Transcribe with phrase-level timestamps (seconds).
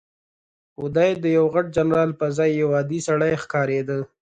[0.73, 3.99] خو دی د یوه غټ جنرال پر ځای یو عادي سړی ښکارېده.